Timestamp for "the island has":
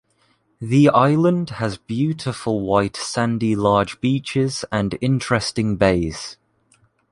0.59-1.77